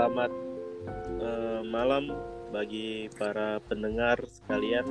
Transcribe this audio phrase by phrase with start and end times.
[0.00, 0.32] selamat
[1.20, 2.08] uh, malam
[2.48, 4.88] bagi para pendengar sekalian.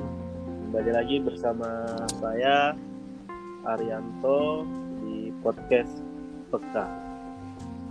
[0.70, 1.66] Kembali lagi bersama
[2.22, 2.78] saya
[3.66, 4.62] Arianto
[5.02, 5.98] di podcast
[6.54, 6.86] Peka.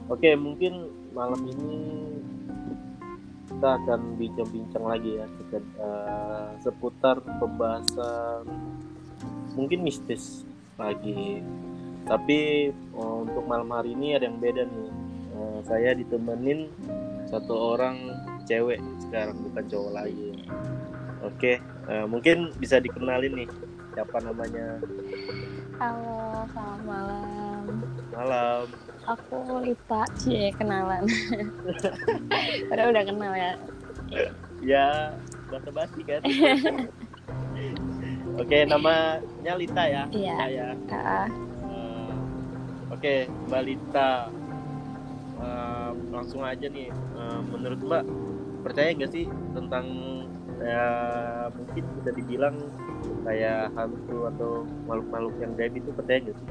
[0.07, 1.79] Oke, mungkin malam ini
[3.51, 5.27] kita akan bincang-bincang lagi ya
[5.75, 8.47] uh, seputar pembahasan
[9.59, 10.47] mungkin mistis
[10.79, 11.43] lagi.
[12.07, 14.91] Tapi uh, untuk malam hari ini ada yang beda nih.
[15.39, 16.67] Uh, saya ditemenin
[17.29, 18.09] satu orang
[18.49, 20.33] cewek sekarang bukan cowok lagi.
[21.21, 23.49] Oke, uh, mungkin bisa dikenalin nih
[23.93, 24.81] siapa namanya.
[25.77, 27.63] Halo, selamat malam.
[28.11, 28.65] Malam.
[29.05, 31.05] Aku Lita, cie kenalan.
[32.73, 33.53] udah udah kenal ya.
[34.59, 35.13] Ya,
[35.53, 36.21] basa basi kan.
[38.41, 40.03] Oke, namanya Lita ya.
[40.09, 40.35] Iya.
[40.35, 40.67] Saya.
[40.89, 41.27] Uh.
[41.69, 42.11] Uh,
[42.95, 44.38] Oke, Mbak Lita.
[46.09, 46.89] Langsung aja nih.
[47.15, 48.03] Uh, menurut Mbak,
[48.65, 49.85] percaya nggak sih tentang
[50.59, 50.87] ya
[51.55, 52.55] mungkin bisa dibilang
[53.23, 56.47] kayak hantu atau makhluk-makhluk yang gaib itu percaya nggak sih?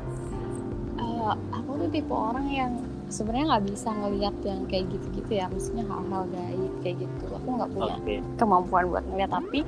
[0.98, 2.72] Uh, aku tuh tipe orang yang
[3.12, 7.24] sebenarnya nggak bisa ngelihat yang kayak gitu-gitu ya, maksudnya hal-hal gaib kayak gitu.
[7.36, 8.18] Aku nggak punya okay.
[8.40, 9.60] kemampuan buat ngeliat, tapi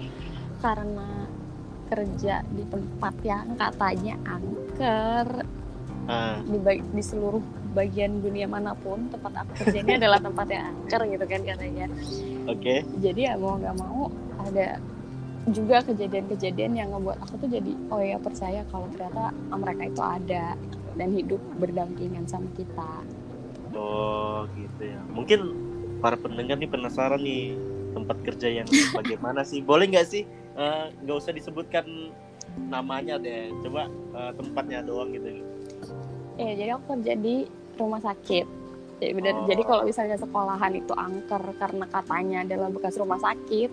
[0.61, 1.08] karena
[1.91, 5.27] kerja di tempat yang katanya angker
[6.06, 6.38] uh.
[6.46, 11.03] di, di seluruh bagian dunia mana pun tempat aku kerja ini adalah tempat yang angker
[11.07, 11.87] gitu kan katanya.
[12.51, 12.59] Oke.
[12.59, 12.79] Okay.
[12.99, 14.11] Jadi ya mau nggak mau
[14.43, 14.83] ada
[15.49, 20.45] juga kejadian-kejadian yang ngebuat aku tuh jadi oh ya percaya kalau ternyata mereka itu ada
[20.98, 22.93] dan hidup berdampingan sama kita.
[23.73, 25.01] Oh gitu ya.
[25.15, 25.41] Mungkin
[26.05, 27.55] para pendengar nih penasaran nih
[27.95, 29.63] tempat kerja yang bagaimana sih?
[29.63, 30.23] Boleh nggak sih
[31.07, 32.13] nggak uh, usah disebutkan
[32.69, 33.55] namanya deh.
[33.63, 35.41] Coba uh, tempatnya doang gitu.
[36.41, 37.44] Ya jadi aku kerja di
[37.77, 38.46] rumah sakit.
[39.00, 39.12] Jadi.
[39.16, 39.46] Oh.
[39.48, 43.70] Jadi kalau misalnya sekolahan itu angker karena katanya adalah bekas rumah sakit,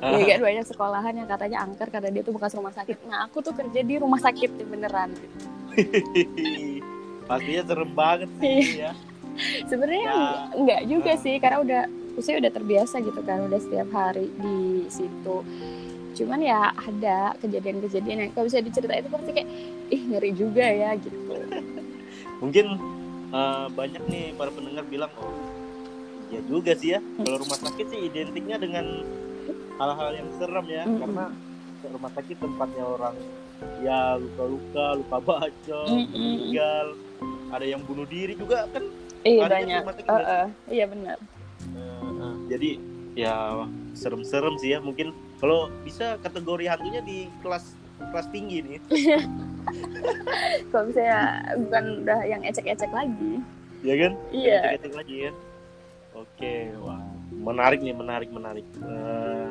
[0.00, 0.16] uh.
[0.16, 2.96] ya kan banyak sekolahan yang katanya angker karena dia tuh bekas rumah sakit.
[3.04, 5.12] Nah aku tuh kerja di rumah sakit beneran.
[7.28, 8.92] Pastinya serem banget sih ya.
[9.70, 10.36] Sebenarnya nah.
[10.56, 11.20] enggak juga uh.
[11.20, 11.82] sih karena udah
[12.16, 15.40] usia udah terbiasa gitu kan udah setiap hari di situ
[16.12, 19.48] cuman ya ada kejadian-kejadian yang kalau bisa diceritain itu pasti kayak
[19.88, 21.32] ih ngeri juga ya gitu
[22.42, 22.66] mungkin
[23.30, 25.30] uh, banyak nih para pendengar bilang oh
[26.34, 27.00] iya juga sih ya.
[27.22, 29.06] Kalau rumah sakit sih identiknya dengan
[29.78, 30.82] hal-hal yang serem ya.
[30.82, 31.00] Mm -hmm.
[31.00, 31.24] karena
[31.82, 33.16] rumah sakit tempatnya orang
[33.82, 36.18] ya luka-luka luka bacok mm -hmm.
[36.18, 36.86] meninggal.
[37.52, 38.84] Ada yang bunuh diri juga kan
[39.22, 39.82] iya banyak.
[39.86, 41.18] uh, uh, iya benar.
[42.50, 42.70] Jadi
[43.14, 43.64] ya
[43.94, 44.78] serem-serem sih ya.
[44.80, 47.76] Mungkin kalau bisa kategori hantunya di kelas
[48.10, 48.78] kelas tinggi nih
[50.70, 51.20] kalau misalnya
[51.68, 53.42] bukan udah yang ecek-ecek lagi.
[53.82, 54.12] Ya kan?
[54.30, 54.58] Iya.
[54.78, 55.32] Ecek-ecek lagi ya
[56.22, 57.02] oke wah.
[57.32, 58.66] Menarik nih menarik menarik.
[58.78, 59.50] Uh,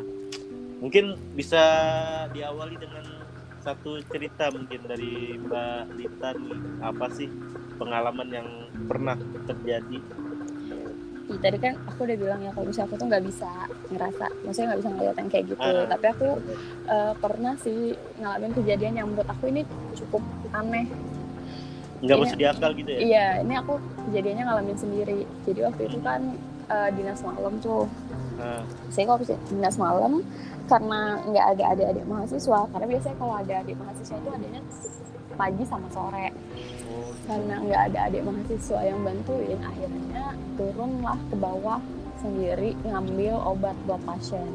[0.80, 1.62] mungkin bisa
[2.32, 3.06] diawali dengan
[3.62, 6.60] satu cerita mungkin dari Mbak Lita nih.
[6.82, 7.28] Apa sih
[7.76, 8.48] pengalaman yang
[8.88, 10.00] pernah terjadi
[11.40, 13.50] tadi kan aku udah bilang ya kalau misalnya aku tuh nggak bisa
[13.94, 15.62] ngerasa maksudnya nggak bisa ngeliat yang kayak gitu.
[15.62, 16.28] Uh, tapi aku
[16.90, 17.80] uh, pernah sih
[18.20, 19.62] ngalamin kejadian yang menurut aku ini
[19.96, 20.86] cukup aneh.
[22.02, 23.00] Nggak masuk di akal gitu ya?
[23.00, 23.74] Iya ini aku
[24.10, 25.20] kejadiannya ngalamin sendiri.
[25.46, 26.22] Jadi waktu itu kan
[26.68, 27.86] uh, dinas malam tuh.
[28.42, 28.64] Uh.
[28.90, 29.22] saya kalau
[29.54, 30.26] dinas malam
[30.66, 34.62] karena nggak ada adik-adik mahasiswa karena biasanya kalau ada adik mahasiswa itu adanya
[35.36, 36.32] pagi sama sore
[37.26, 40.24] karena nggak ada adik mahasiswa yang bantuin akhirnya
[40.58, 41.80] turunlah ke bawah
[42.22, 44.50] sendiri ngambil obat buat pasien.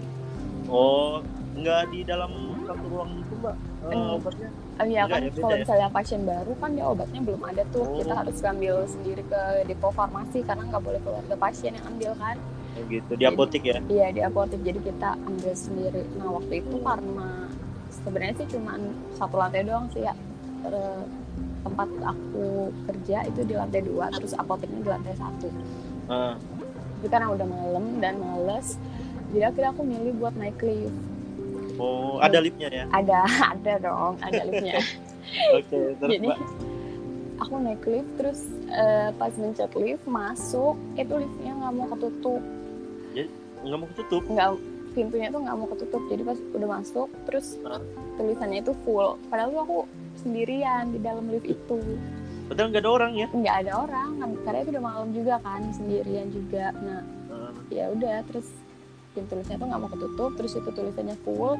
[0.67, 1.23] Oh
[1.57, 2.31] nggak di dalam
[2.69, 3.57] satu ruang itu mbak?
[3.87, 4.49] Uh, obatnya?
[4.77, 5.61] Oh iya kan ya, kalau ya?
[5.65, 7.85] misalnya pasien baru kan dia obatnya belum ada tuh.
[7.87, 7.97] Oh.
[7.97, 12.13] kita harus ngambil sendiri ke depo farmasi karena nggak boleh keluar ke pasien yang ambil
[12.21, 12.37] kan.
[12.77, 13.13] Oh, gitu.
[13.17, 13.79] Di apotek ya?
[13.89, 16.03] Iya di apotek jadi kita ambil sendiri.
[16.21, 17.29] Nah waktu itu karena
[17.89, 18.73] sebenarnya sih cuma
[19.17, 20.13] satu lantai doang sih ya
[21.67, 25.49] tempat aku kerja itu di lantai dua terus apoteknya di lantai satu.
[26.07, 26.39] Uh.
[26.97, 28.79] tapi karena udah malam dan males
[29.35, 30.95] jadi akhirnya aku milih buat naik lift.
[31.77, 32.85] Oh ada liftnya ya?
[32.95, 33.21] Ada
[33.53, 34.79] ada dong ada liftnya.
[35.59, 36.39] Oke okay, terus jadi mbak.
[37.43, 38.41] aku naik lift terus
[38.71, 42.43] uh, pas mencet lift masuk itu liftnya nggak mau ketutup.
[43.13, 43.25] Ya
[43.67, 44.23] nggak mau ketutup?
[44.31, 44.49] Nggak
[44.95, 47.83] pintunya tuh nggak mau ketutup jadi pas udah masuk terus uh.
[48.17, 49.19] tulisannya itu full.
[49.29, 49.79] Padahal tuh aku
[50.21, 51.79] sendirian di dalam lift itu.
[52.47, 53.27] Padahal nggak ada orang ya?
[53.35, 54.11] Nggak ada orang
[54.47, 56.65] karena itu udah malam juga kan sendirian juga.
[56.79, 57.53] Nah uh.
[57.69, 58.49] ya udah terus
[59.17, 61.59] pintu liftnya tuh nggak mau ketutup terus itu tulisannya full.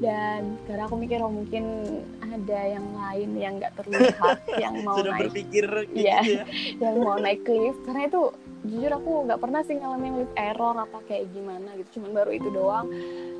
[0.00, 1.64] Dan karena aku mikir oh mungkin
[2.24, 6.44] ada yang lain yang nggak terlihat yang mau Sudah naik berpikir ya, gitu ya?
[6.80, 7.80] yang mau naik lift.
[7.84, 8.22] Karena itu
[8.64, 12.00] jujur aku nggak pernah sih ngalamin lift error apa kayak gimana gitu.
[12.00, 12.88] Cuman baru itu doang.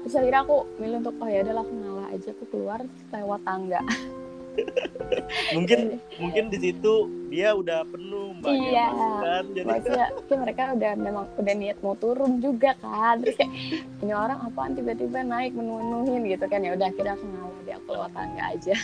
[0.05, 3.81] Terus akhirnya aku milih untuk oh ya adalah aku ngalah aja aku keluar lewat tangga
[5.57, 8.87] mungkin mungkin di situ dia udah penuh mbak iya.
[8.91, 9.45] kan?
[9.55, 13.23] Jadi maksudnya kayak mereka udah memang udah niat mau turun juga kan?
[13.23, 13.53] Terus kayak
[14.03, 16.61] ini orang apaan tiba-tiba naik menuhin gitu kan?
[16.61, 18.75] Ya udah akhirnya aku ngalah deh aku lewat tangga aja.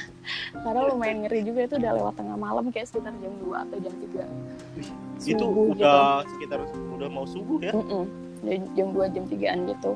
[0.55, 3.95] Karena lumayan ngeri juga itu udah lewat tengah malam kayak sekitar jam 2 atau jam
[3.99, 6.31] 3 itu udah gitu.
[6.37, 6.61] sekitar
[6.93, 7.73] udah mau subuh ya?
[7.73, 8.05] Mm -mm.
[8.77, 9.93] jam 2 jam 3an gitu.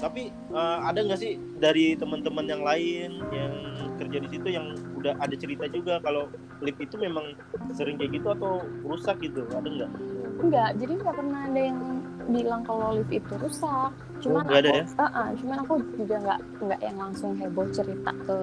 [0.00, 3.54] Tapi uh, ada nggak sih dari teman-teman yang lain yang
[4.00, 6.32] kerja di situ yang udah ada cerita juga kalau
[6.64, 7.36] lift itu memang
[7.76, 9.90] sering kayak gitu atau rusak gitu ada nggak?
[10.40, 11.78] Enggak, jadi nggak pernah ada yang
[12.32, 13.92] bilang kalau lift itu rusak.
[14.24, 14.84] Cuman oh, aku, ya?
[14.84, 18.38] uh -uh, cuman aku juga nggak nggak yang langsung heboh cerita ke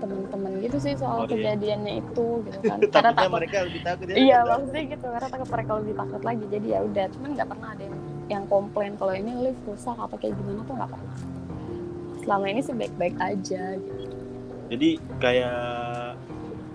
[0.00, 1.32] teman-teman gitu sih soal oh, iya.
[1.36, 5.48] kejadiannya itu gitu kan karena takut mereka lebih takut ya iya maksudnya gitu karena takut
[5.52, 7.96] mereka lebih takut lagi jadi ya udah cuman nggak pernah ada yang
[8.30, 11.16] yang komplain kalau ini lift rusak atau kayak gimana tuh nggak pernah
[12.20, 14.09] selama ini sih baik-baik aja gitu
[14.70, 14.88] jadi
[15.18, 15.58] kayak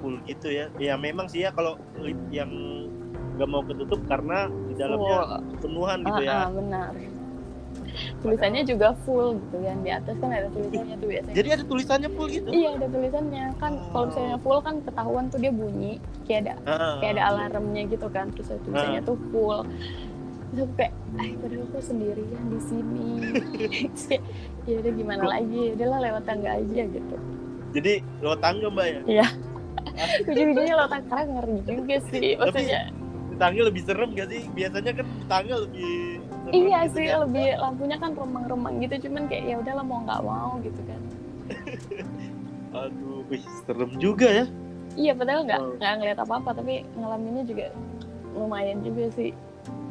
[0.03, 0.67] full gitu ya.
[0.77, 2.51] Ya memang sih ya kalau lift yang
[3.39, 5.59] nggak mau ketutup karena di dalamnya full.
[5.63, 6.35] penuhan gitu ya.
[6.35, 6.91] Ah, benar.
[8.19, 9.77] Tulisannya juga full gitu kan.
[9.81, 11.35] Di atas kan ada tulisannya tuh biasanya.
[11.39, 12.49] Jadi ada tulisannya full gitu?
[12.51, 13.45] Iya ada tulisannya.
[13.63, 13.87] Kan oh.
[13.95, 15.93] kalau misalnya full kan ketahuan tuh dia bunyi.
[16.27, 16.95] Kayak ada ah.
[16.99, 18.27] kayak ada alarmnya gitu kan.
[18.35, 19.07] Terus ada tulisannya ah.
[19.07, 19.59] tuh full.
[20.51, 23.07] Terus aku kayak ah padahal aku sendirian di sini.
[24.65, 25.77] Ya udah gimana lagi?
[25.77, 27.15] Udahlah lewat tangga aja gitu
[27.75, 27.93] jadi
[28.23, 29.01] lewat tangga mbak ya?
[29.05, 29.27] Iya.
[30.31, 32.81] Ujung-ujungnya tangga karena ngeri juga sih maksudnya.
[32.89, 34.43] Tapi, tangga lebih serem gak sih?
[34.55, 35.91] Biasanya kan tangga lebih
[36.53, 37.17] iya gitu sih kan?
[37.25, 41.01] lebih lampunya kan remang-remang gitu cuman kayak ya udahlah mau nggak mau gitu kan.
[42.85, 44.45] Aduh wih, serem juga ya.
[44.95, 45.75] Iya padahal nggak oh.
[45.75, 47.65] nggak ngeliat apa-apa tapi ngalaminnya juga
[48.35, 49.31] lumayan juga sih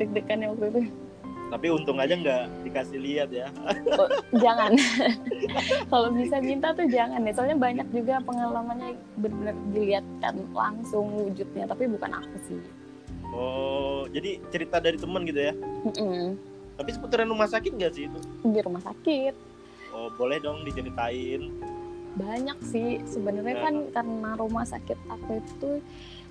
[0.00, 0.80] deg-degannya waktu itu
[1.54, 3.46] tapi untung aja nggak dikasih lihat ya.
[3.94, 4.10] Oh,
[4.42, 4.74] jangan.
[5.94, 7.30] Kalau bisa minta tuh jangan ya.
[7.30, 12.58] Soalnya banyak juga pengalamannya benar-benar dilihatkan langsung wujudnya tapi bukan aku sih.
[13.30, 15.54] Oh jadi cerita dari teman gitu ya?
[15.86, 16.34] Mm-mm.
[16.74, 18.18] tapi seputaran rumah sakit nggak sih itu?
[18.50, 19.34] Di rumah sakit.
[19.94, 21.54] Oh boleh dong diceritain.
[22.18, 22.98] Banyak sih.
[23.06, 25.70] Sebenarnya kan karena rumah sakit aku itu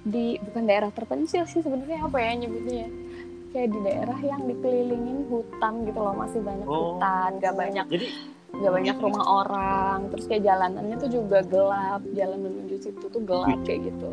[0.04, 2.90] di bukan daerah terpencil sih sebenarnya apa ya nyebutnya ya
[3.54, 6.98] kayak di daerah yang dikelilingin hutan gitu loh masih banyak oh.
[6.98, 8.08] hutan gak banyak jadi
[8.54, 13.58] gak banyak rumah orang terus kayak jalanannya tuh juga gelap jalan menuju situ tuh gelap
[13.66, 14.10] kayak gitu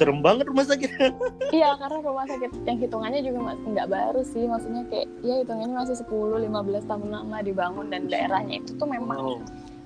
[0.00, 0.90] serem banget rumah sakit
[1.56, 5.96] iya karena rumah sakit yang hitungannya juga nggak baru sih maksudnya kayak ya hitungannya masih
[6.00, 9.40] 10 15 tahun lama dibangun dan daerahnya itu tuh memang oh.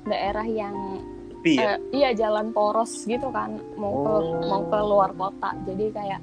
[0.07, 1.03] daerah yang
[1.43, 1.77] ya?
[1.77, 4.03] Uh, iya jalan poros gitu kan mau oh.
[4.07, 6.21] ke mau ke luar kota jadi kayak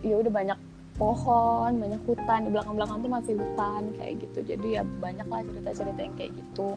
[0.00, 0.58] ya udah banyak
[1.00, 4.38] pohon banyak hutan di belakang belakang tuh masih hutan kayak gitu.
[4.44, 6.68] Jadi ya banyak lah cerita cerita yang kayak gitu.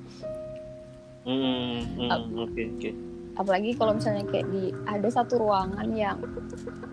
[1.24, 2.94] Hmm, hmm, oke okay, okay.
[3.40, 6.20] apalagi kalau misalnya kayak di ada satu ruangan yang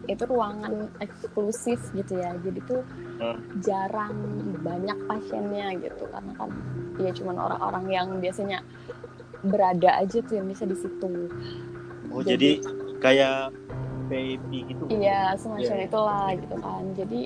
[0.07, 2.35] itu ruangan eksklusif gitu ya.
[2.43, 2.83] Jadi tuh
[3.23, 3.39] huh?
[3.63, 4.15] jarang
[4.59, 6.11] banyak pasiennya gitu.
[6.11, 6.51] Karena kan
[6.99, 8.59] ya cuman orang-orang yang biasanya
[9.47, 11.31] berada aja tuh yang bisa di situ.
[12.11, 13.55] Oh jadi, jadi kayak
[14.11, 15.87] baby gitu iya semacam yeah.
[15.87, 16.83] itulah gitu kan.
[16.99, 17.21] Jadi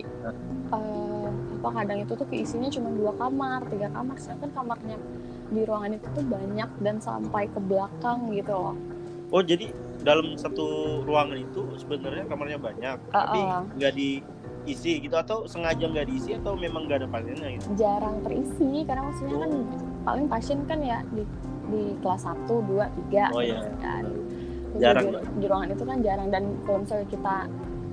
[0.69, 4.17] uh, apa kadang itu tuh keisinya cuma dua kamar tiga kamar.
[4.21, 4.97] Sedangkan kamarnya
[5.49, 8.77] di ruangan itu tuh banyak dan sampai ke belakang gitu loh.
[9.33, 9.73] Oh jadi
[10.05, 13.41] dalam satu ruangan itu sebenarnya kamarnya banyak uh, tapi
[13.81, 17.67] nggak diisi gitu atau sengaja nggak diisi atau memang nggak ada pasiennya gitu?
[17.81, 19.65] Jarang terisi karena maksudnya kan oh.
[19.65, 21.25] kan paling pasien kan ya di
[21.65, 23.61] di kelas 1, 2, 3 oh, gitu iya.
[23.81, 24.05] kan
[24.81, 25.05] jarang.
[25.07, 26.29] di, di ruangan itu kan jarang.
[26.31, 27.37] Dan kalau misalnya kita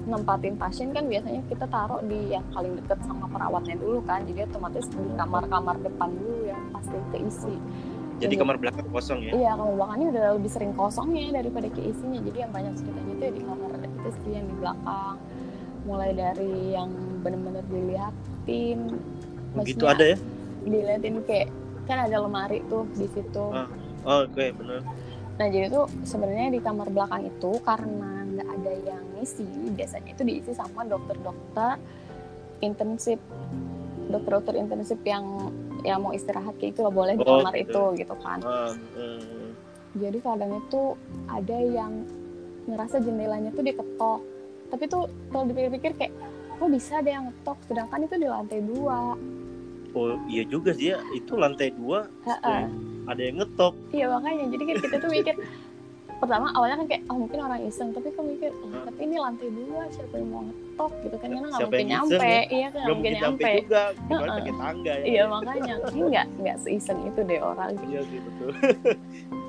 [0.01, 4.25] nempatin pasien kan biasanya kita taruh di yang paling deket sama perawatnya dulu kan.
[4.25, 7.55] Jadi otomatis di kamar-kamar depan dulu yang pasti keisi.
[8.21, 9.33] Jadi, kamar belakang kosong ya?
[9.33, 12.21] Iya kamar belakangnya udah lebih sering kosongnya daripada keisinya.
[12.21, 15.15] Jadi yang banyak ceritanya itu ya di kamar itu sih yang di belakang.
[15.89, 16.89] Mulai dari yang
[17.25, 18.79] benar-benar dilihatin.
[19.57, 20.17] Begitu ada ya?
[20.61, 21.49] dilihatin kayak
[21.89, 23.45] kan ada lemari tuh di situ.
[23.49, 23.65] Ah.
[24.05, 24.85] oh, oke okay, benar
[25.41, 30.21] Nah jadi tuh sebenarnya di kamar belakang itu karena nggak ada yang ngisi, biasanya itu
[30.21, 31.81] diisi sama dokter-dokter
[32.61, 33.17] intensif,
[34.13, 35.49] dokter-dokter intensif yang
[35.81, 37.65] yang mau istirahat kayak itu loh boleh di oh, kamar okay.
[37.65, 38.37] itu gitu kan.
[38.45, 39.49] Uh, uh.
[39.97, 40.93] Jadi kadang itu
[41.25, 42.05] ada yang
[42.69, 44.21] ngerasa jendelanya tuh diketok,
[44.69, 46.13] tapi tuh kalau dipikir-pikir kayak
[46.61, 49.17] kok bisa ada yang ngetok, sedangkan itu di lantai dua.
[49.97, 52.05] Oh iya juga sih ya, itu lantai dua.
[52.29, 53.73] Uh -uh ada yang ngetok.
[53.93, 54.45] Iya makanya.
[54.53, 55.35] Jadi kan kita tuh mikir
[56.21, 57.89] pertama awalnya kan kayak oh mungkin orang iseng.
[57.93, 60.91] Tapi kan mikir oh, tapi ini lantai dua siapa yang mau ngetok?
[61.01, 62.15] Gitu kan karena nggak mungkin nyampe.
[62.21, 62.43] ya?
[62.49, 63.83] iya kan nggak mungkin nyampe juga.
[63.97, 64.55] Uh -uh.
[64.61, 65.05] tangga ya.
[65.05, 65.73] Iya makanya.
[65.89, 67.69] Ini nggak nggak seiseng itu deh orang.
[67.89, 68.49] Iya sih betul.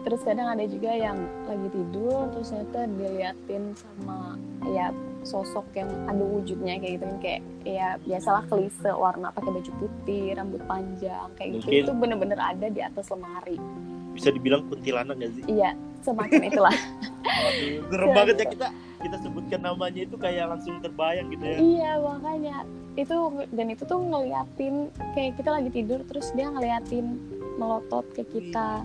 [0.02, 4.34] Terus kadang ada juga yang lagi tidur terus ternyata diliatin sama
[4.66, 4.90] ya
[5.22, 10.34] sosok yang ada wujudnya kayak gitu kan kayak ya biasalah klise warna pakai baju putih
[10.34, 13.56] rambut panjang kayak gitu itu bener-bener ada di atas lemari
[14.12, 15.44] bisa dibilang kuntilanak gak sih?
[15.48, 15.72] Iya,
[16.04, 16.76] semacam itulah.
[17.24, 18.68] Aduh, serem ya, banget ya kita
[19.02, 21.58] kita sebutkan namanya itu kayak langsung terbayang gitu ya.
[21.58, 22.56] Iya, makanya
[22.94, 23.16] itu
[23.56, 27.18] dan itu tuh ngeliatin kayak kita lagi tidur terus dia ngeliatin
[27.56, 28.84] melotot ke kita.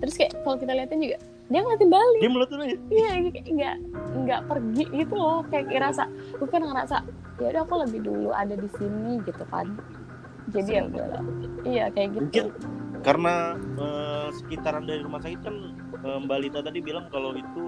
[0.00, 1.18] Terus kayak kalau kita liatin juga
[1.52, 2.20] dia ngeliatin balik.
[2.24, 2.76] Dia melotot aja.
[2.88, 3.10] Iya,
[3.44, 3.76] nggak
[4.24, 6.02] nggak pergi gitu loh kayak ngerasa
[6.40, 6.96] bukan ngerasa
[7.42, 9.76] ya udah aku lebih dulu ada di sini gitu kan.
[10.52, 11.06] Jadi ya udah.
[11.64, 12.24] Iya kayak gitu.
[12.24, 12.46] Mungkin
[13.04, 15.56] karena uh, sekitaran dari rumah sakit kan
[16.04, 17.64] Mbak Lita tadi bilang kalau itu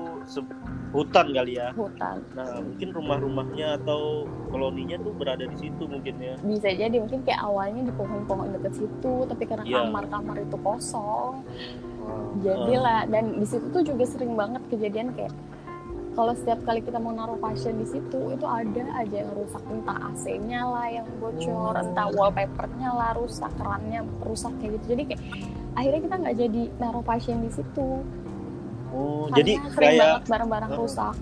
[0.92, 1.72] hutan kali ya.
[1.72, 2.20] Hutan.
[2.36, 6.34] Nah mungkin rumah-rumahnya atau koloninya tuh berada di situ mungkin ya.
[6.44, 9.84] Bisa jadi mungkin kayak awalnya di pohon-pohon dekat situ tapi karena yeah.
[9.88, 11.42] kamar-kamar itu kosong.
[12.06, 12.38] Wow.
[12.38, 13.10] jadilah uh.
[13.10, 15.34] dan di situ tuh juga sering banget kejadian kayak
[16.14, 19.60] kalau setiap kali kita mau naruh pasien di situ itu ada aja yang rusak.
[19.68, 24.84] Entah AC-nya lah yang bocor entah wallpapernya lah rusak kerannya rusak kayak gitu.
[24.96, 25.22] Jadi kayak
[25.76, 28.00] akhirnya kita nggak jadi naruh pasien di situ
[28.96, 31.14] oh Karena jadi sering kayak banget barang-barang uh, rusak.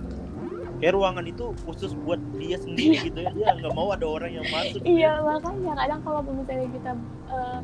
[0.79, 3.31] Kayak ruangan itu khusus buat dia sendiri gitu ya.
[3.35, 5.23] Dia nggak mau ada orang yang masuk gitu iya ya.
[5.23, 6.93] makanya kadang kalau misalnya kita
[7.31, 7.59] uh,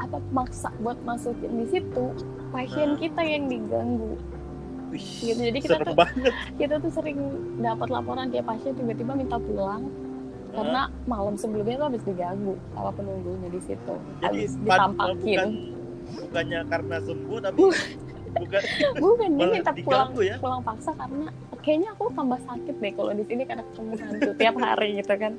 [0.00, 2.04] apa maksa buat masukin di situ
[2.50, 2.98] pasien nah.
[2.98, 4.14] kita yang diganggu.
[4.92, 5.40] Wih, gitu.
[5.40, 6.32] Jadi kita tuh banget.
[6.60, 7.18] kita tuh sering
[7.64, 9.88] dapat laporan dia pasien tiba-tiba minta pulang
[10.52, 13.94] karena malam sebelumnya tuh habis diganggu sama penunggunya di situ.
[14.20, 15.16] Habis ditampakin.
[15.16, 15.50] bukan,
[16.12, 17.60] bukannya karena sembuh tapi
[18.32, 18.62] bukan
[18.98, 20.36] bukan dia minta pulang ya?
[20.40, 21.28] pulang paksa karena
[21.62, 25.32] kayaknya aku tambah sakit deh kalau di sini karena ketemu hantu tiap hari gitu kan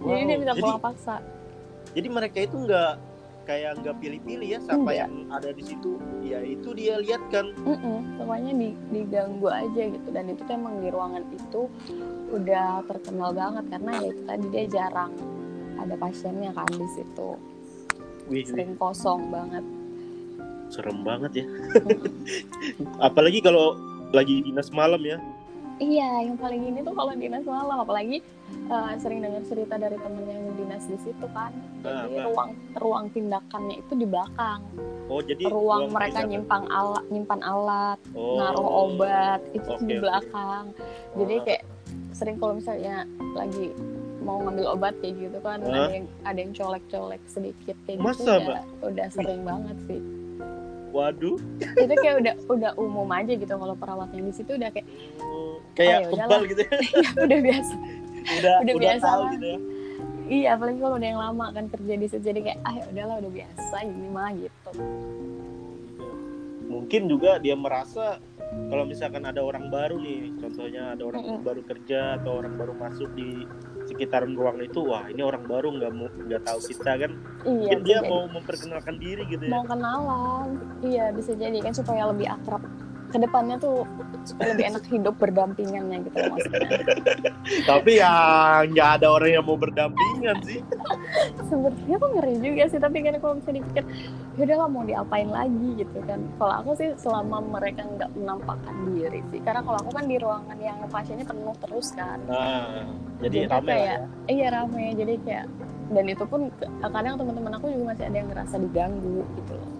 [0.00, 0.08] wow.
[0.08, 1.16] jadi dia minta pulang paksa
[1.90, 2.92] jadi mereka itu nggak
[3.48, 4.96] kayak nggak pilih-pilih ya siapa Enggak.
[5.00, 5.90] yang ada di situ
[6.22, 10.78] ya itu dia lihat kan Mm-mm, semuanya di, diganggu aja gitu dan itu tuh emang
[10.78, 11.66] di ruangan itu
[12.30, 15.12] udah terkenal banget karena ya itu tadi dia jarang
[15.80, 17.30] ada pasiennya kan di situ
[18.30, 18.78] wih, sering wih.
[18.78, 19.64] kosong banget
[20.70, 21.46] serem banget ya
[23.10, 23.76] apalagi kalau
[24.10, 25.18] lagi dinas malam ya
[25.80, 28.20] Iya, yang paling ini tuh kalau dinas malam, apalagi
[28.68, 31.56] uh, sering dengar cerita dari temen yang dinas di situ kan.
[31.80, 34.60] Jadi nah, ruang ruang tindakannya itu di belakang.
[35.08, 39.94] Oh, jadi ruang, ruang mereka nyimpan alat, nyimpan alat, oh, naruh obat itu okay, di
[40.04, 40.64] belakang.
[40.76, 41.16] Okay.
[41.16, 41.62] Jadi kayak
[42.12, 43.72] sering kalau misalnya lagi
[44.20, 45.72] mau ngambil obat kayak gitu kan huh?
[45.72, 50.00] ada yang ada yang colek-colek sedikit kayak Masa, gitu udah, udah sering banget sih.
[50.90, 51.38] Waduh.
[51.78, 54.86] itu kayak udah udah umum aja gitu kalau perawat yang di situ udah kayak
[55.22, 56.70] oh, kayak oh, kebal gitu ya.
[56.90, 57.74] Iya, udah biasa.
[58.20, 59.58] udah udah, udah biasa tahu gitu ya.
[60.30, 63.16] Iya, apalagi kalau udah yang lama kan kerja di situ jadi kayak ah ya udahlah
[63.18, 64.70] udah biasa ini mah gitu.
[66.70, 71.46] Mungkin juga dia merasa kalau misalkan ada orang baru nih, contohnya ada orang mm -hmm.
[71.46, 73.46] baru kerja atau orang baru masuk di
[74.00, 77.12] sekitaran ruang itu wah ini orang baru nggak mau nggak tahu kita kan?
[77.44, 78.08] Iya, mungkin dia jadi.
[78.08, 79.52] mau memperkenalkan diri gitu ya.
[79.52, 80.48] Mau kenalan.
[80.80, 82.64] Iya bisa jadi kan supaya lebih akrab
[83.10, 83.84] ke depannya tuh
[84.22, 86.70] supaya lebih enak hidup berdampingannya gitu maksudnya.
[87.70, 88.14] tapi ya
[88.70, 90.60] nggak ada orang yang mau berdampingan sih.
[91.50, 93.84] Sebenarnya tuh ngeri juga sih, tapi kan kalau misalnya dipikir,
[94.38, 96.20] ya udah mau diapain lagi gitu kan.
[96.38, 100.58] Kalau aku sih selama mereka nggak menampakkan diri sih, karena kalau aku kan di ruangan
[100.62, 102.18] yang pasiennya penuh terus kan.
[102.30, 102.86] Nah,
[103.18, 103.98] jadi, jadi rame kayak, ya?
[104.30, 105.46] Iya rame, jadi kayak
[105.90, 109.70] dan itu pun kadang teman-teman aku juga masih ada yang ngerasa diganggu gitu loh.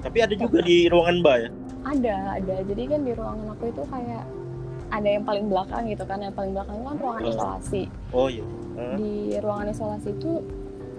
[0.00, 1.50] Tapi ada juga di ruangan Mbak ya?
[1.84, 2.56] Ada ada.
[2.64, 4.24] Jadi kan di ruangan aku itu kayak
[4.90, 6.18] ada yang paling belakang gitu kan.
[6.20, 7.32] Yang paling belakang itu kan ruangan oh.
[7.32, 7.82] isolasi.
[8.12, 8.44] Oh iya.
[8.70, 8.96] Uh.
[8.96, 10.32] di ruangan isolasi itu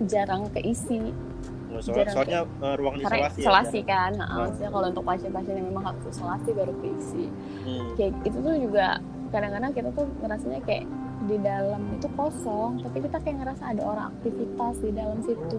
[0.05, 1.13] jarang keisi.
[1.71, 2.65] Oh, jarang soalnya ke...
[2.65, 4.11] uh, ruangan isolasi ya, isolasi ya, kan.
[4.19, 7.25] Nah, maksudnya kalau untuk pasien-pasien yang memang harus isolasi baru keisi.
[7.61, 7.89] Hmm.
[7.95, 8.87] kayak itu tuh juga
[9.31, 10.85] kadang-kadang kita tuh ngerasanya kayak
[11.21, 15.57] di dalam itu kosong tapi kita kayak ngerasa ada orang aktivitas di dalam situ.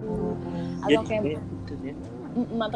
[0.85, 1.95] Atau kayak gitu, ya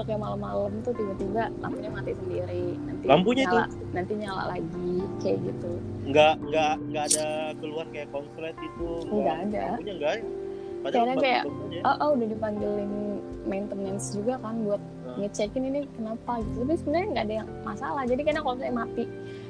[0.07, 2.65] kayak malam-malam tuh tiba-tiba lampunya mati sendiri.
[2.79, 5.71] Nanti lampunya nyala, itu nanti nyala lagi kayak gitu.
[6.07, 7.27] Nggak nggak nggak ada
[7.59, 9.61] keluar kayak konslet itu nggak ada.
[9.73, 10.13] lampunya enggak
[10.87, 11.43] Karena kayak
[11.83, 12.93] oh, oh udah dipanggilin
[13.43, 15.15] maintenance juga kan buat nah.
[15.19, 16.57] ngecekin ini kenapa gitu.
[16.63, 18.03] Tapi sebenarnya nggak ada yang masalah.
[18.07, 19.03] Jadi karena kalau saya mati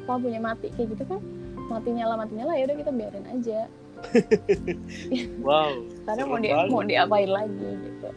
[0.09, 1.21] lampunya mati kayak gitu kan
[1.67, 3.59] mati nyala mati nyala ya udah kita biarin aja.
[5.45, 8.09] Wow karena mau di mau diapain lagi gitu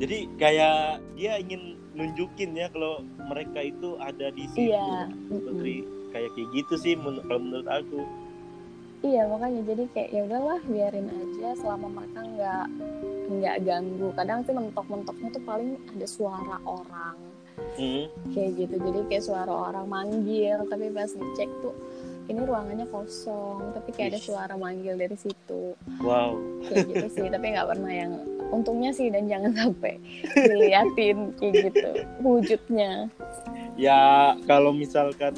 [0.00, 6.30] jadi kayak dia ingin nunjukin ya kalau mereka itu ada di situ iya Putri kayak
[6.34, 8.02] kayak gitu sih men kalau menurut aku.
[9.00, 12.66] Iya makanya jadi kayak ya udahlah biarin aja selama mereka nggak
[13.30, 14.08] nggak ganggu.
[14.12, 17.16] Kadang sih mentok-mentoknya tuh paling ada suara orang.
[17.76, 18.08] Hmm.
[18.32, 21.76] kayak gitu jadi kayak suara orang manggil tapi pas dicek tuh
[22.32, 25.76] ini ruangannya kosong tapi kayak ada suara manggil dari situ.
[26.00, 26.40] Wow.
[26.64, 28.16] Kayak gitu sih tapi nggak pernah yang
[28.50, 29.96] untungnya sih dan jangan sampai
[30.34, 31.90] diliatin kayak gitu
[32.22, 33.08] wujudnya.
[33.78, 35.34] Ya kalau misalkan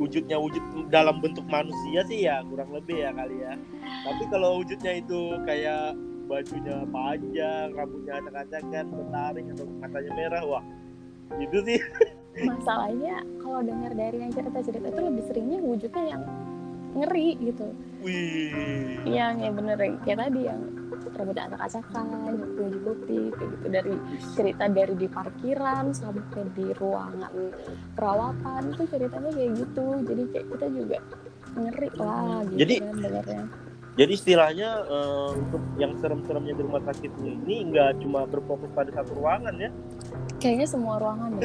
[0.00, 3.54] wujudnya wujud dalam bentuk manusia sih ya kurang lebih ya kali ya.
[4.06, 5.94] Tapi kalau wujudnya itu kayak
[6.26, 10.64] bajunya panjang rambutnya acak-acakan bertaring atau matanya merah wah
[11.38, 11.78] itu sih.
[12.48, 16.22] Masalahnya kalau dengar dari yang cerita-cerita itu lebih seringnya wujudnya yang
[16.92, 17.66] ngeri gitu.
[18.02, 18.98] Wih.
[19.08, 19.78] yang yang bener.
[20.04, 20.60] Kayak tadi yang
[21.12, 22.34] rambutnya acak-acakan
[22.84, 23.66] putih kayak gitu.
[23.68, 23.94] Dari
[24.36, 27.32] cerita dari di parkiran sampai di ruangan
[27.96, 29.86] perawatan itu ceritanya kayak gitu.
[30.06, 30.98] Jadi kayak kita juga
[31.56, 33.44] ngeri lah gitu jadi kan dengarnya
[33.92, 39.20] jadi istilahnya uh, untuk yang serem-seremnya di rumah sakit ini nggak cuma berfokus pada satu
[39.20, 39.68] ruangan ya?
[40.40, 41.36] Kayaknya semua ruangan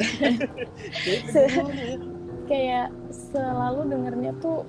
[2.48, 4.64] Kayak selalu dengernya tuh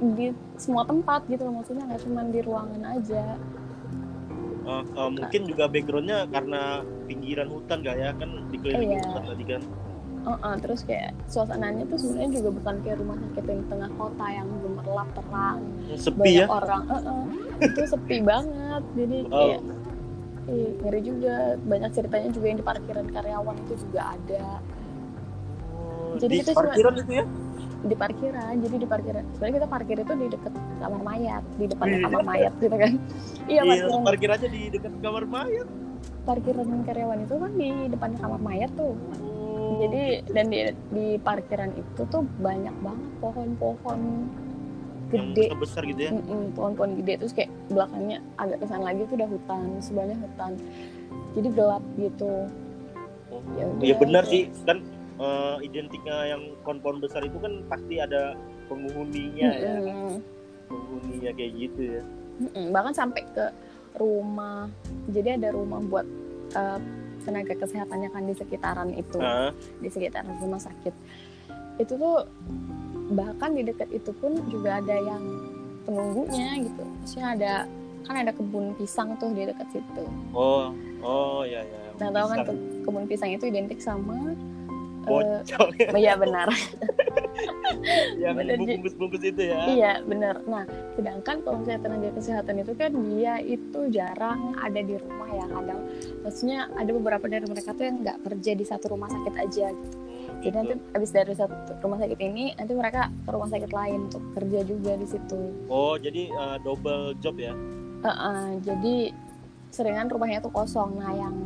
[0.00, 3.24] di semua tempat gitu loh maksudnya nggak cuma di ruangan aja.
[4.60, 8.10] Uh, uh, mungkin juga backgroundnya karena pinggiran hutan gak ya?
[8.16, 9.04] Kan dikelilingi iya.
[9.08, 9.62] hutan tadi kan.
[10.20, 14.26] Uh -uh, terus kayak suasananya tuh sebenarnya juga bukan kayak rumah sakit yang tengah kota
[14.28, 15.60] yang gemerlap terang.
[15.96, 16.46] Sepi banyak ya?
[16.48, 17.24] orang uh -uh,
[17.64, 19.78] itu sepi banget jadi kayak oh.
[20.48, 21.54] Eh, ngeri juga.
[21.62, 24.46] Banyak ceritanya juga yang di parkiran karyawan itu juga ada.
[25.70, 27.24] Oh, jadi di kita parkiran cuma, itu ya
[27.80, 30.52] di parkiran jadi di parkiran sebenarnya kita parkir itu di dekat
[30.84, 32.92] kamar mayat di depan kamar mayat gitu kan.
[33.50, 34.04] Iya, iya parkiran.
[34.06, 35.68] parkir aja di dekat kamar mayat.
[36.28, 38.94] Parkiran karyawan itu kan di depan kamar mayat tuh.
[39.60, 39.76] Oh.
[39.80, 40.60] jadi dan di,
[40.92, 44.00] di parkiran itu tuh banyak banget pohon-pohon
[45.10, 45.44] gede.
[45.50, 46.10] yang besar gitu ya?
[46.54, 50.52] Pohon-pohon gede terus kayak belakangnya agak kesan lagi tuh udah hutan sebenarnya hutan.
[51.34, 52.32] Jadi gelap gitu.
[53.30, 53.42] Oh.
[53.56, 54.50] ya, ya benar sih.
[54.66, 54.84] Kan
[55.20, 58.34] uh, identiknya yang pohon-pohon besar itu kan pasti ada
[58.66, 59.84] penghuninya mm -hmm.
[59.84, 59.94] ya
[60.70, 62.02] penghuninya kayak gitu ya.
[62.40, 62.66] Mm -hmm.
[62.72, 63.46] bahkan sampai ke
[63.98, 64.70] rumah.
[65.10, 66.06] Jadi ada rumah buat
[66.56, 66.78] uh,
[67.20, 69.18] tenaga kesehatannya kan di sekitaran itu.
[69.20, 69.52] Uh.
[69.82, 70.94] di sekitaran rumah sakit.
[71.76, 72.24] Itu tuh
[73.10, 75.22] bahkan di dekat itu pun juga ada yang
[75.84, 76.82] penunggunya gitu.
[77.02, 77.54] Maksudnya ada
[78.06, 80.04] kan ada kebun pisang tuh di dekat situ.
[80.32, 81.82] Oh oh ya ya.
[82.00, 82.52] Nah tahu kan ke,
[82.86, 84.32] kebun pisang itu identik sama
[85.04, 86.48] bocor uh, iya benar.
[88.20, 89.60] Yang bungkus-bungkus itu ya.
[89.64, 90.44] Iya benar.
[90.44, 95.46] Nah sedangkan kalau misalnya tenaga kesehatan itu kan dia itu jarang ada di rumah ya
[95.48, 95.80] kadang.
[96.26, 99.98] Maksudnya ada beberapa dari mereka tuh yang nggak kerja di satu rumah sakit aja gitu.
[100.40, 104.22] Jadi nanti abis dari satu rumah sakit ini nanti mereka ke rumah sakit lain untuk
[104.36, 105.40] kerja juga di situ.
[105.68, 107.52] Oh jadi uh, double job ya?
[108.00, 109.12] Uh -uh, jadi
[109.70, 110.96] seringan rumahnya tuh kosong.
[110.96, 111.36] Nah yang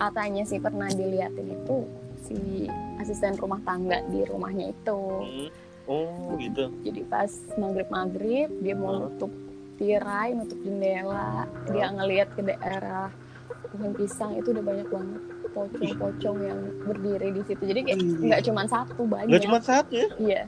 [0.00, 1.84] katanya sih pernah dilihatin itu
[2.30, 2.70] si
[3.02, 5.02] asisten rumah tangga di rumahnya itu.
[5.18, 5.48] Hmm.
[5.90, 6.70] Oh gitu.
[6.86, 9.02] Jadi pas maghrib maghrib dia mau hmm.
[9.02, 9.32] nutup
[9.82, 11.74] tirai, nutup jendela, hmm.
[11.74, 13.10] dia ngelihat ke daerah
[13.74, 17.62] pohon pisang itu udah banyak banget pocong-pocong yang berdiri di situ.
[17.66, 19.34] Jadi kayak nggak cuma satu banyak.
[19.34, 20.08] Nggak cuma satu ya?
[20.22, 20.42] Iya.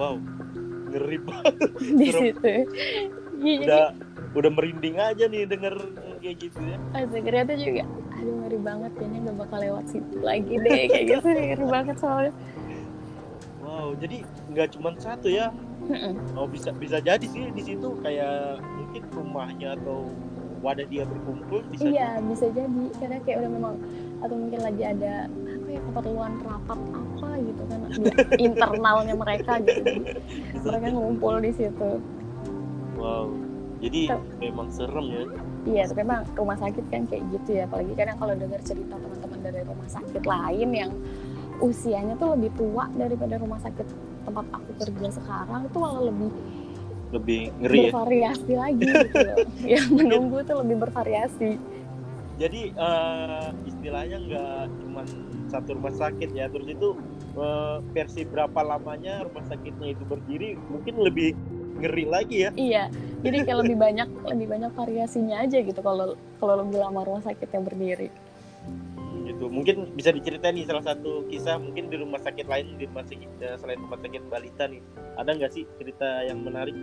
[0.00, 0.16] Wow,
[0.92, 1.54] ngeri banget.
[2.00, 2.48] di situ.
[3.36, 3.84] Iya, udah
[4.36, 5.76] udah merinding aja nih denger
[6.24, 6.76] kayak gitu ya.
[7.44, 7.84] Tuh juga
[8.16, 10.82] aduh ngeri banget kayaknya gak bakal lewat situ lagi deh.
[10.88, 12.32] Kayak gitu ngeri banget soalnya.
[13.60, 14.16] Wow jadi
[14.54, 15.52] nggak cuma satu ya?
[16.34, 20.10] Oh bisa bisa jadi sih di situ kayak mungkin rumahnya atau
[20.64, 22.26] wadah dia berkumpul bisa iya jadi.
[22.32, 22.84] bisa jadi.
[22.98, 23.74] Karena kayak udah memang
[24.24, 27.80] atau mungkin lagi ada apa ya keperluan rapat apa gitu kan
[28.46, 29.82] internalnya mereka gitu.
[30.64, 31.90] Mereka ngumpul di situ.
[32.96, 33.46] Wow
[33.80, 34.08] jadi
[34.40, 35.24] memang serem ya
[35.66, 37.66] Iya, tapi memang rumah sakit kan kayak gitu ya.
[37.66, 40.90] Apalagi kadang kalau dengar cerita teman-teman dari rumah sakit lain yang
[41.58, 43.86] usianya tuh lebih tua daripada rumah sakit
[44.26, 46.30] tempat aku kerja sekarang itu malah lebih
[47.14, 47.90] lebih ngeri ya?
[47.94, 48.58] bervariasi ya?
[48.58, 49.18] lagi gitu
[49.78, 51.50] yang menunggu tuh lebih bervariasi.
[52.36, 55.02] Jadi uh, istilahnya nggak cuma
[55.48, 56.98] satu rumah sakit ya, terus itu
[57.38, 61.32] uh, versi berapa lamanya rumah sakitnya itu berdiri mungkin lebih
[61.80, 62.50] ngeri lagi ya.
[62.56, 62.84] Iya
[63.26, 67.48] jadi kayak lebih banyak lebih banyak variasinya aja gitu kalau kalau lebih lama rumah sakit
[67.50, 68.08] yang berdiri.
[69.26, 73.04] Gitu mungkin bisa diceritain nih salah satu kisah mungkin di rumah sakit lain di rumah
[73.04, 74.82] sakit eh, selain rumah sakit balita nih.
[75.18, 76.76] Ada nggak sih cerita yang menarik?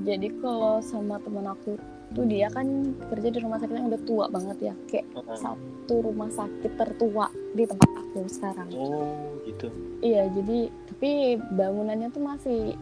[0.00, 1.76] Jadi kalau sama teman aku
[2.10, 2.66] itu dia kan
[3.06, 5.38] kerja di rumah sakit yang udah tua banget ya kayak uh -huh.
[5.38, 8.66] satu rumah sakit tertua di tempat aku sekarang.
[8.74, 9.70] Oh gitu.
[10.02, 12.74] Iya jadi tapi bangunannya tuh masih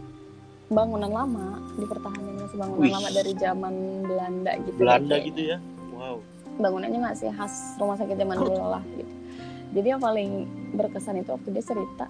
[0.68, 2.92] bangunan lama dipertahankan masih bangunan Wih.
[2.92, 5.58] lama dari zaman Belanda gitu Belanda ya, gitu ya?
[5.96, 6.16] Wow.
[6.58, 9.12] Bangunannya masih khas rumah sakit zaman dulu lah gitu.
[9.68, 12.06] Jadi yang paling berkesan itu waktu dia cerita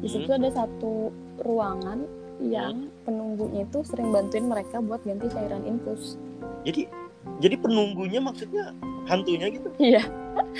[0.00, 0.38] di situ hmm.
[0.40, 1.12] ada satu
[1.44, 2.08] ruangan
[2.42, 3.04] yang hmm.
[3.06, 6.16] penunggunya itu sering bantuin mereka buat ganti cairan infus.
[6.64, 6.88] Jadi
[7.38, 8.74] jadi penunggunya maksudnya
[9.06, 9.68] hantunya gitu?
[9.78, 10.02] Iya.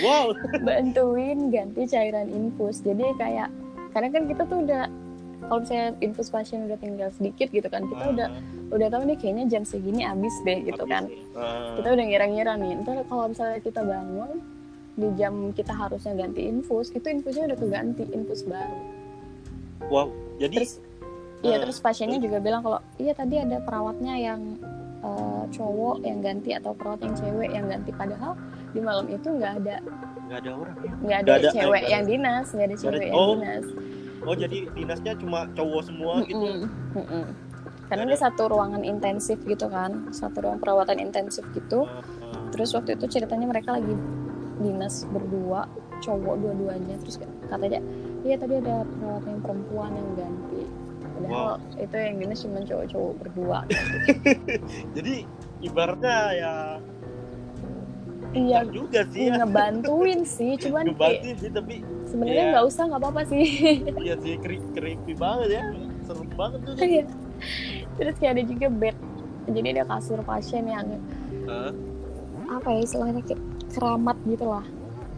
[0.05, 0.37] Wow.
[0.69, 2.81] Bantuin ganti cairan infus.
[2.85, 3.49] Jadi kayak
[3.93, 4.87] karena kan kita tuh udah
[5.53, 8.13] kalau misalnya infus pasien udah tinggal sedikit gitu kan kita uh.
[8.17, 8.73] udah ah.
[8.73, 11.05] udah tahu nih kayaknya jam segini abis deh gitu abis kan
[11.37, 11.77] uh.
[11.77, 14.41] kita udah ngira-ngira nih ntar kalau misalnya kita bangun
[14.97, 18.81] di jam kita harusnya ganti infus itu infusnya udah keganti infus baru
[19.93, 20.09] wow
[20.41, 20.81] jadi terus,
[21.43, 24.57] Iya terus pasiennya juga bilang kalau iya tadi ada perawatnya yang
[25.03, 28.39] uh, cowok yang ganti atau perawat yang cewek yang ganti padahal
[28.71, 29.77] di malam itu nggak ada
[30.31, 30.93] nggak ada orang ya?
[31.03, 33.29] nggak ada, ada cewek yang dinas nggak ada cewek yang oh.
[33.37, 33.67] dinas
[34.27, 36.29] oh jadi dinasnya cuma cowok semua mm -mm.
[36.31, 36.47] gitu
[36.99, 37.25] mm -mm.
[37.91, 42.49] karena dia satu ruangan intensif gitu kan satu ruang perawatan intensif gitu uh, uh.
[42.55, 43.95] terus waktu itu ceritanya mereka lagi
[44.63, 45.67] dinas berdua
[46.03, 47.19] cowok dua-duanya terus
[47.51, 47.81] katanya
[48.23, 50.63] iya tadi ada perawat yang perempuan yang ganti
[51.13, 51.79] padahal wow.
[51.79, 53.59] itu yang gini cuma cowok-cowok berdua
[54.97, 55.15] jadi
[55.63, 56.55] ibaratnya ya
[58.35, 58.59] iya.
[58.69, 59.41] Juga sih ya.
[59.41, 61.75] ngebantuin sih cuman ngebantuin sih tapi
[62.09, 63.45] sebenarnya nggak ya, usah nggak apa-apa sih.
[64.05, 64.35] Iya sih
[64.75, 65.63] creepy banget ya.
[66.05, 66.75] Serem banget tuh.
[66.81, 67.05] Iya.
[68.01, 68.97] Terus kayak ada juga bed.
[69.43, 70.87] Jadi ada kasur pasien yang
[71.51, 71.73] huh?
[72.47, 73.43] apa ya istilahnya kayak
[73.75, 74.67] keramat gitu lah.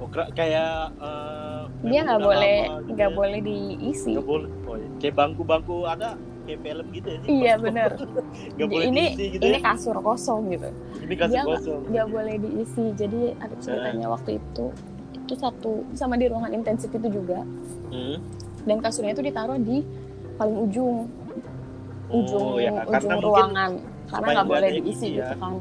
[0.03, 4.13] Oh, kayak uh, dia nggak boleh gitu nggak gitu boleh diisi.
[4.17, 4.51] Gak boleh.
[4.67, 4.89] Oh, iya.
[4.99, 7.91] kayak bangku-bangku ada kayak film gitu ya sih iya benar
[8.61, 9.63] ini diisi, gitu ini ya?
[9.75, 10.69] kasur kosong gitu.
[11.05, 11.81] Ini kasur dia kosong.
[11.91, 12.85] nggak boleh diisi.
[12.95, 14.67] Jadi ada ceritanya waktu itu
[15.25, 17.43] itu satu sama di ruangan intensif itu juga.
[17.95, 18.19] Hmm.
[18.65, 19.85] dan kasurnya itu ditaruh di
[20.41, 21.05] paling ujung.
[22.09, 23.77] Oh, ujung ya, ujung ruangan.
[24.09, 25.31] Karena nggak boleh diisi ya.
[25.31, 25.55] gitu kan.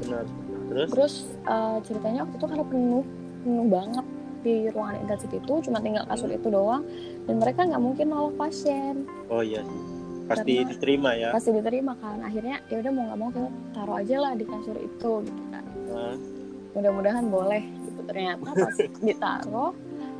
[0.00, 0.24] Benar.
[0.68, 0.88] Terus?
[0.92, 1.14] Terus
[1.44, 3.04] uh, ceritanya waktu itu karena penuh
[3.44, 4.06] penuh banget
[4.42, 5.54] di ruangan intensif itu.
[5.60, 6.82] Cuma tinggal kasur itu doang.
[7.28, 9.04] Dan mereka nggak mungkin nolak pasien.
[9.28, 9.60] Oh iya
[10.28, 11.28] pasti Karena diterima ya.
[11.32, 12.18] pasti diterima kan.
[12.20, 15.64] Akhirnya ya udah mau nggak mau kita taruh aja lah di kasur itu gitu kan.
[15.88, 16.16] Hmm.
[16.76, 18.00] mudah-mudahan boleh gitu.
[18.04, 18.76] Ternyata pas
[19.08, 19.72] ditaruh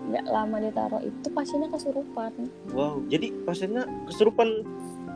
[0.09, 2.33] nggak lama ditaruh itu pasiennya kesurupan.
[2.73, 4.65] Wow jadi pasiennya kesurupan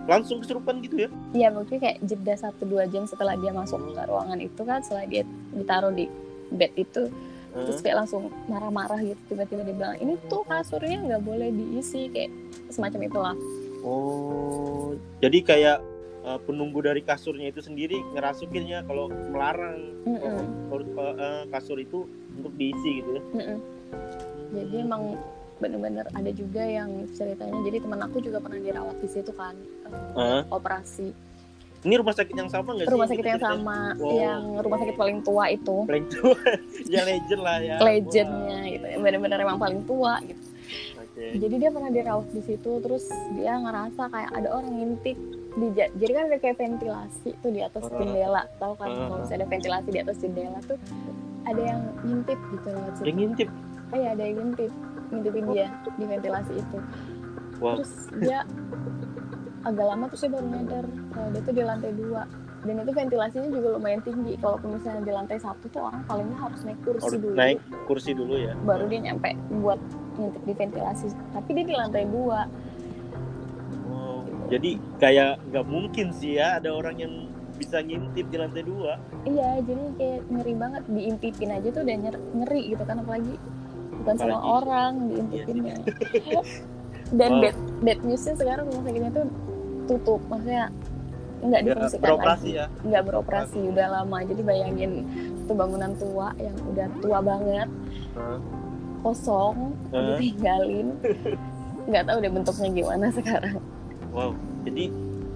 [0.05, 1.11] langsung kesurupan gitu ya?
[1.33, 5.09] Iya mungkin kayak jeda satu dua jam setelah dia masuk ke ruangan itu kan setelah
[5.09, 5.23] dia
[5.57, 6.07] ditaruh di
[6.53, 7.65] bed itu hmm.
[7.69, 12.33] terus kayak langsung marah-marah gitu tiba-tiba dia bilang ini tuh kasurnya nggak boleh diisi kayak
[12.69, 13.35] semacam itulah
[13.83, 15.79] oh jadi kayak
[16.27, 20.39] uh, penunggu dari kasurnya itu sendiri ngerasukinnya kalau melarang mm -mm.
[20.71, 23.59] Kalau, uh, kasur itu untuk diisi gitu ya mm -mm.
[24.55, 25.03] jadi emang
[25.63, 29.55] bener-bener ada juga yang ceritanya jadi teman aku juga pernah dirawat di situ kan
[29.87, 30.43] uh, uh.
[30.51, 31.15] operasi
[31.83, 32.95] ini rumah sakit yang sama nggak sih?
[32.95, 34.15] Rumah sakit yang sama, wow.
[34.15, 35.83] yang rumah sakit paling tua itu.
[35.83, 36.39] Paling tua,
[36.95, 37.77] ya legend lah ya.
[37.83, 38.71] Legendnya wow.
[38.71, 40.43] gitu, benar-benar emang paling tua gitu.
[41.23, 41.39] Okay.
[41.39, 43.07] Jadi dia pernah dirawat di situ, terus
[43.39, 45.19] dia ngerasa kayak ada orang ngintip
[45.53, 49.19] di jadi kan ada kayak ventilasi tuh di atas uh, jendela, tahu kan uh, kalau
[49.23, 50.79] misalnya ada ventilasi di atas jendela tuh
[51.47, 52.85] ada yang ngintip gitu loh.
[53.07, 53.49] Yang ngintip?
[53.93, 54.73] Oh iya ada yang ngintip
[55.13, 55.69] ngintipin dia
[56.01, 56.79] di ventilasi itu
[57.61, 57.77] wow.
[57.77, 58.39] terus dia
[59.63, 62.23] agak lama terus dia baru nyadar kalau dia tuh di lantai dua
[62.63, 64.39] dan itu ventilasinya juga lumayan tinggi.
[64.39, 67.35] Kalau misalnya di lantai satu tuh orang palingnya harus naik kursi harus dulu.
[67.35, 67.59] naik
[67.91, 68.55] kursi dulu ya.
[68.63, 69.81] Baru dia nyampe buat
[70.15, 71.07] ngintip di ventilasi.
[71.35, 72.47] Tapi dia di lantai dua.
[73.91, 74.25] Wow.
[74.47, 74.71] jadi
[75.03, 77.13] kayak nggak mungkin sih ya ada orang yang
[77.59, 78.95] bisa ngintip di lantai dua.
[79.27, 80.83] Iya jadi kayak ngeri banget.
[80.87, 83.35] Diintipin aja tuh udah ngeri gitu kan apalagi
[84.03, 85.77] bukan sama orang diintipinnya.
[86.15, 86.41] Iya.
[87.19, 87.43] dan wow.
[87.43, 89.27] bad bad newsnya sekarang rumah sakitnya tuh
[89.91, 90.23] tutup.
[90.31, 90.71] Maksudnya
[91.43, 93.73] nggak difungsikan beroperasi lagi ya nggak beroperasi beroperasi.
[93.75, 94.93] udah lama jadi bayangin
[95.43, 97.69] itu bangunan tua yang udah tua banget
[98.15, 98.39] huh?
[99.03, 99.57] kosong
[99.91, 100.17] huh?
[100.17, 100.89] ditinggalin
[101.91, 103.59] nggak tahu deh bentuknya gimana sekarang
[104.15, 104.31] wow
[104.63, 104.85] jadi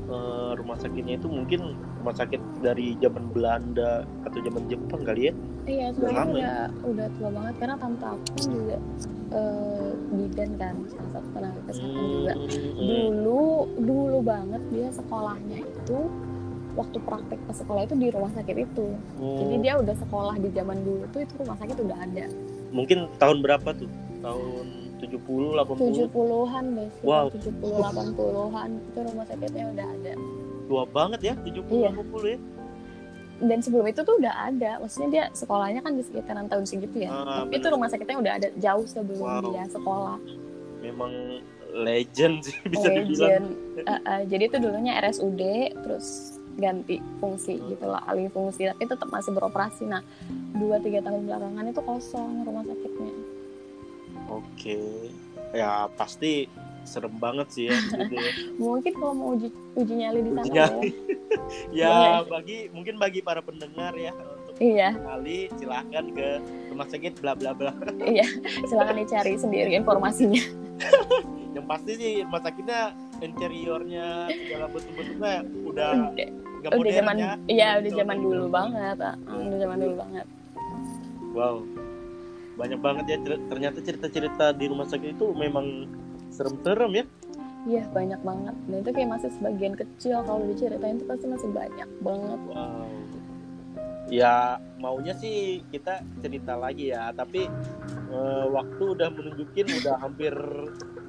[0.06, 5.32] uh, rumah sakitnya itu mungkin rumah sakit dari zaman Belanda atau zaman Jepang kali ya
[5.66, 6.70] iya udah, ya?
[6.86, 8.78] udah tua banget karena tante aku juga
[9.32, 12.32] uh, bidan kan salah satu tenaga kesehatan hmm, juga.
[12.76, 13.44] dulu
[13.80, 15.98] dulu banget dia sekolahnya itu
[16.76, 18.86] waktu praktek ke sekolah itu di rumah sakit itu.
[19.16, 19.36] Hmm.
[19.40, 22.26] jadi dia udah sekolah di zaman dulu tuh itu rumah sakit udah ada.
[22.74, 23.88] Mungkin tahun berapa tuh?
[24.20, 27.28] Tahun 70 80 70-an deh wow.
[27.28, 30.12] 70 80-an itu rumah sakitnya udah ada.
[30.66, 31.90] Tua banget ya 70 iya.
[31.92, 32.38] 80 ya
[33.36, 34.80] dan sebelum itu tuh udah ada.
[34.80, 37.12] Maksudnya dia sekolahnya kan di sekitaran tahun segitu ya.
[37.12, 39.52] Ah, tapi itu rumah sakitnya udah ada jauh sebelum Wow.
[39.52, 40.16] dia sekolah.
[40.80, 41.12] Memang
[41.76, 43.46] legend sih bisa dibilang legend.
[43.84, 45.42] Uh, uh, jadi itu dulunya RSUD
[45.84, 48.72] terus ganti fungsi gitu lah alih fungsi.
[48.72, 49.84] Tapi tetap masih beroperasi.
[49.84, 50.00] Nah
[50.56, 53.12] dua tiga tahun belakangan itu kosong rumah sakitnya.
[54.32, 54.80] Oke.
[55.52, 56.48] Ya pasti
[56.86, 58.30] serem banget sih ya gitu ya.
[58.56, 60.66] mungkin kalau mau uji uji nyali di sana ya.
[60.72, 62.24] Boleh.
[62.34, 64.96] bagi mungkin bagi para pendengar ya untuk iya.
[64.96, 66.28] kali silahkan ke
[66.72, 67.72] rumah sakit bla bla bla.
[68.16, 68.26] Iya
[68.64, 70.40] silakan dicari sendiri informasinya.
[71.52, 72.80] Yang pasti sih rumah sakitnya
[73.20, 76.28] interiornya segala bentuk-bentuknya udah udah,
[76.62, 77.32] nggak udah zaman ya.
[77.48, 79.16] iya udah Udah zaman dulu banget ah.
[79.28, 80.26] udah zaman dulu banget.
[81.36, 81.56] Wow.
[82.56, 83.16] Banyak banget ya
[83.52, 85.84] ternyata cerita-cerita di rumah sakit itu memang
[86.36, 87.04] serem-serem ya.
[87.66, 88.54] Iya banyak banget.
[88.70, 92.40] Dan itu kayak masih sebagian kecil kalau diceritain itu pasti masih banyak banget.
[92.46, 92.86] Wow.
[94.06, 97.50] Ya maunya sih kita cerita lagi ya tapi
[98.14, 100.30] eh, waktu udah menunjukin udah hampir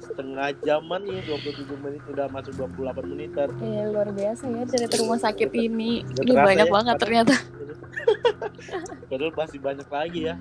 [0.02, 3.48] setengah jaman nih 27 menit udah masuk 28 menitan.
[3.62, 6.02] Iya luar biasa ya cerita rumah sakit ini.
[6.02, 7.34] Ini terasa banyak ya, banget ternyata.
[9.10, 10.34] padahal masih banyak lagi ya.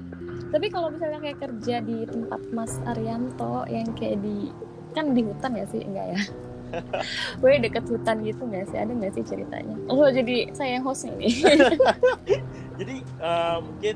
[0.47, 4.49] Tapi kalau misalnya kayak kerja di tempat Mas Arianto yang kayak di
[4.97, 6.21] kan di hutan ya sih enggak ya?
[7.41, 8.77] Gue deket hutan gitu nggak sih?
[8.81, 9.75] Ada nggak sih ceritanya?
[9.87, 11.29] Oh jadi saya yang host ini.
[12.79, 13.95] jadi eh, mungkin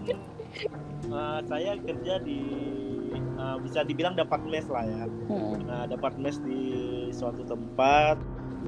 [1.10, 2.42] eh, saya kerja di
[3.18, 5.64] eh, bisa dibilang dapat mes lah ya Hmm.
[5.64, 6.64] Nah, dapat mes di
[7.16, 8.20] suatu tempat.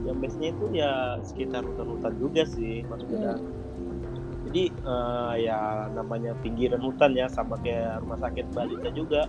[0.08, 3.36] Yang mesnya itu ya sekitar hutan-hutan juga sih, maksudnya.
[4.48, 9.28] Jadi eh, ya namanya pinggiran hutan ya, sama kayak rumah sakit balita juga.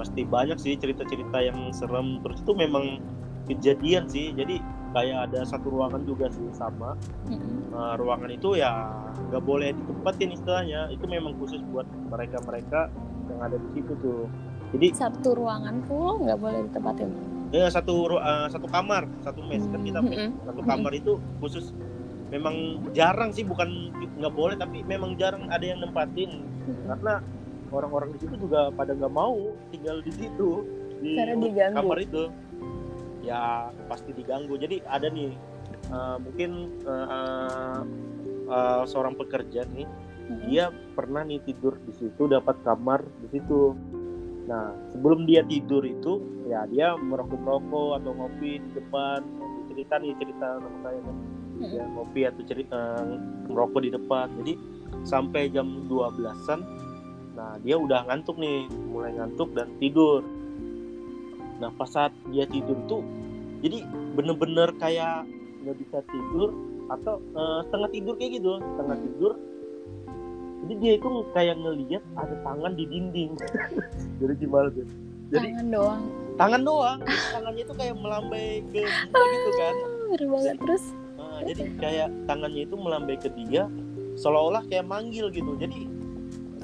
[0.00, 2.24] Pasti banyak sih cerita-cerita yang serem.
[2.24, 3.04] Terus itu memang
[3.44, 4.32] kejadian sih.
[4.32, 4.64] Jadi
[4.96, 6.96] kayak ada satu ruangan juga sih sama.
[7.28, 7.68] Mm-mm.
[7.68, 8.88] Eh, ruangan itu ya
[9.28, 10.88] nggak boleh ditempatin istilahnya.
[10.88, 12.88] Itu memang khusus buat mereka-mereka
[13.28, 14.24] yang ada di situ tuh.
[14.72, 17.12] Jadi Satu ruangan full nggak boleh ditempatin.
[17.52, 20.32] Ya satu eh, satu kamar, satu mes kan kita mes.
[20.48, 21.76] Satu kamar itu khusus
[22.30, 26.86] memang jarang sih bukan nggak boleh tapi memang jarang ada yang nempatin Mm-mm.
[26.86, 27.18] karena
[27.70, 30.66] orang-orang di situ juga pada nggak mau tinggal di situ
[31.00, 31.78] di Karena diganggu.
[31.80, 32.22] kamar itu.
[33.24, 34.54] Ya pasti diganggu.
[34.58, 35.32] Jadi ada nih
[35.90, 36.50] eh, mungkin
[36.82, 37.80] eh, eh,
[38.50, 39.86] eh, seorang pekerja nih
[40.30, 40.46] Mm-mm.
[40.46, 43.74] dia pernah nih tidur di situ dapat kamar di situ
[44.46, 46.18] nah sebelum dia tidur itu
[46.50, 49.22] ya dia merokok merokok atau ngopi di depan
[49.70, 51.16] cerita nih cerita sama saya kan
[51.60, 52.80] ya ngopi atau cerita
[53.46, 54.52] merokok di depan jadi
[55.06, 56.60] sampai jam 12-an
[57.40, 60.20] nah dia udah ngantuk nih mulai ngantuk dan tidur.
[61.56, 63.00] Nah pas saat dia tidur tuh
[63.64, 63.80] jadi
[64.12, 65.24] bener-bener kayak
[65.64, 66.52] nggak bisa tidur
[66.92, 69.32] atau eh, setengah tidur kayak gitu setengah tidur.
[70.60, 73.32] Jadi dia itu kayak ngelihat ada tangan di dinding.
[74.20, 74.84] Jadi gimana tuh?
[75.32, 76.02] Jadi Tangan doang.
[76.36, 76.98] tangan doang.
[77.06, 79.74] Tangannya itu kayak melambai ke dia gitu kan.
[80.10, 80.54] banget.
[80.58, 80.84] Terus.
[81.16, 83.70] Nah, jadi kayak tangannya itu melambai ke dia
[84.18, 85.54] seolah-olah kayak manggil gitu.
[85.56, 85.86] Jadi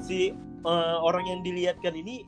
[0.03, 0.35] si
[0.67, 2.27] eh, orang yang dilihatkan ini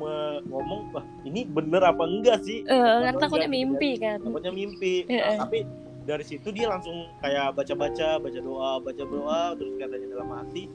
[0.00, 4.18] ngomong wah ini bener apa enggak sih Apa takutnya enggak mimpi kan.
[4.24, 5.04] takutnya mimpi.
[5.04, 5.68] Nah, tapi
[6.08, 10.72] dari situ dia langsung kayak baca-baca baca doa baca doa terus katanya dalam hati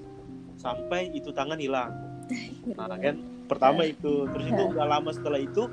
[0.55, 1.89] sampai itu tangan hilang
[2.77, 3.17] nah kan
[3.49, 5.69] pertama itu terus itu nggak lama setelah itu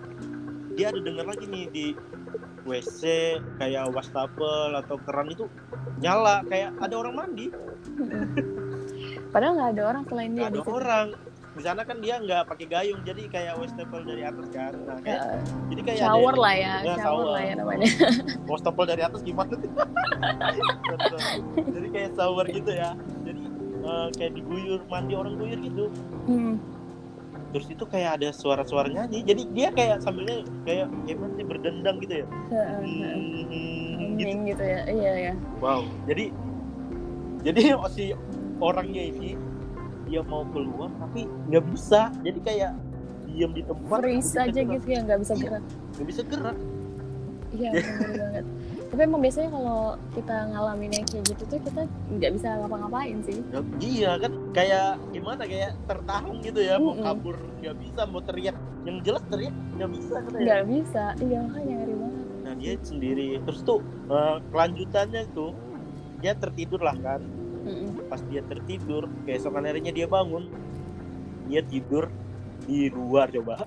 [0.72, 1.86] dia ada dengar lagi nih di
[2.64, 3.02] WC
[3.58, 5.44] kayak wastafel atau keran itu
[5.98, 7.50] nyala kayak ada orang mandi.
[9.32, 10.70] Padahal nggak ada orang selain dia di ada situ.
[10.70, 11.06] orang
[11.52, 15.20] di sana kan dia nggak pakai gayung jadi kayak wastafel dari atas kan nah kayak
[15.20, 17.86] Eh, jadi kayak shower lah ya, Ya, shower lah ya namanya.
[18.50, 19.68] wastafel dari atas gimana tuh
[21.68, 22.90] jadi kayak shower gitu ya
[23.20, 23.42] jadi
[23.82, 25.84] eh, kayak diguyur mandi orang guyur gitu
[26.22, 26.54] Hmm.
[27.50, 32.14] terus itu kayak ada suara-suara nyanyi jadi dia kayak sambilnya kayak gimana sih berdendang gitu
[32.22, 32.26] ya.
[32.48, 34.32] Hmm, gitu.
[34.48, 34.80] Gitu ya.
[34.86, 35.32] Iya ya.
[35.58, 36.32] wow jadi
[37.42, 37.60] jadi
[37.92, 38.16] si
[38.62, 39.30] orangnya ini
[40.04, 42.72] dia mau keluar tapi nggak bisa jadi kayak
[43.24, 45.40] diam di tempat Freeze aja bisa gitu ya nggak bisa Iya.
[45.40, 45.62] gerak.
[45.62, 45.92] gerak.
[45.92, 46.58] nggak bisa gerak
[47.52, 48.44] Iya bener banget.
[48.88, 53.38] Tapi emang biasanya kalau kita ngalamin yang kayak gitu tuh kita nggak bisa ngapa-ngapain sih.
[53.42, 57.04] Nggak- iya kan kayak gimana kayak tertahan gitu ya mau Mm-mm.
[57.04, 61.04] kabur nggak bisa mau teriak yang jelas teriak nggak bisa kan ya Nggak bisa.
[61.20, 62.24] Iya makanya ngeri banget.
[62.42, 65.50] nah dia sendiri terus tuh eh, kelanjutannya tuh
[66.18, 67.20] dia tertidur lah kan
[67.62, 67.91] Mm-mm.
[68.12, 70.52] Pas dia tertidur keesokan harinya dia bangun
[71.48, 72.12] dia tidur
[72.68, 73.66] di luar coba.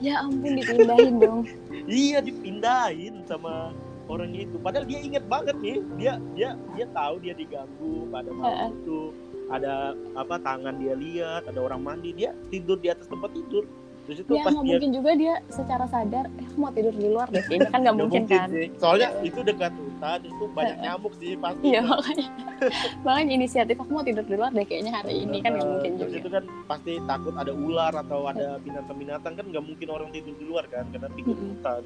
[0.00, 1.44] Ya ampun dipindahin dong.
[1.90, 3.74] iya dipindahin sama
[4.08, 4.56] orangnya itu.
[4.62, 9.12] Padahal dia inget banget nih dia dia dia tahu dia diganggu pada malam itu
[9.50, 13.66] ada apa tangan dia lihat ada orang mandi dia tidur di atas tempat tidur
[14.10, 17.30] terus itu ya, pas dia mungkin juga dia secara sadar eh mau tidur di luar
[17.30, 18.48] deh ini kan nggak mungkin, mungkin kan.
[18.50, 18.66] sih.
[18.82, 19.22] soalnya ya.
[19.22, 21.64] itu dekat hutan itu banyak nyamuk sih pasti.
[21.70, 22.26] Iya makanya.
[23.06, 26.12] Makanya inisiatif aku mau tidur di luar deh kayaknya hari ini kan nggak mungkin terus
[26.12, 26.20] juga.
[26.20, 30.44] itu kan pasti takut ada ular atau ada binatang-binatang kan nggak mungkin orang tidur di
[30.44, 31.82] luar kan karena tidur di hutan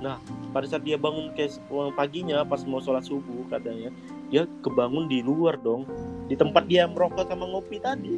[0.00, 0.16] Nah,
[0.56, 1.60] pada saat dia bangun kayak
[1.92, 3.92] paginya pas mau sholat subuh katanya,
[4.32, 5.84] dia kebangun di luar dong,
[6.24, 8.16] di tempat dia merokok sama ngopi tadi.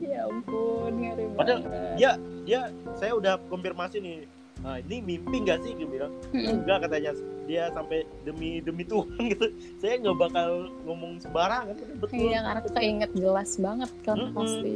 [0.00, 1.60] Ya ampun, ngeri Padahal
[2.00, 2.16] dia
[2.48, 2.60] dia
[2.96, 4.18] saya udah konfirmasi nih.
[4.64, 5.76] Nah, ini mimpi nggak sih?
[5.76, 7.12] Dia bilang enggak katanya
[7.44, 9.52] dia sampai demi demi Tuhan gitu.
[9.84, 11.76] Saya nggak bakal ngomong sembarangan.
[12.00, 12.32] Betul.
[12.32, 14.32] Iya, karena kita inget jelas banget kan hmm.
[14.32, 14.74] pasti.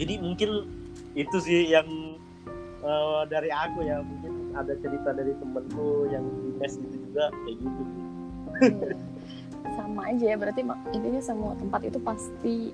[0.00, 0.50] Jadi mungkin
[1.16, 1.88] itu sih yang
[2.84, 4.00] uh, dari aku ya
[4.56, 7.82] ada cerita dari temenku yang di mes gitu juga kayak gitu.
[8.56, 8.96] Hmm.
[9.76, 10.64] sama aja ya berarti
[10.96, 12.72] intinya semua tempat itu pasti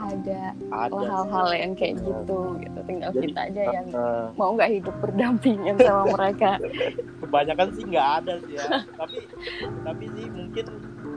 [0.00, 0.56] ada,
[0.90, 2.78] hal-hal yang kayak gitu gitu.
[2.88, 6.50] Tinggal Jadi, kita aja yang uh, mau nggak hidup berdampingan sama mereka.
[7.22, 8.66] Kebanyakan sih nggak ada sih ya.
[8.98, 9.18] Tapi
[9.84, 10.66] tapi sih mungkin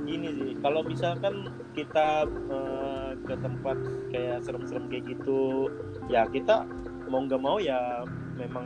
[0.06, 3.78] gini sih kalau misalkan kita uh, ke tempat
[4.14, 5.72] kayak serem-serem kayak gitu
[6.12, 6.70] ya kita
[7.10, 8.06] mau nggak mau ya
[8.38, 8.66] memang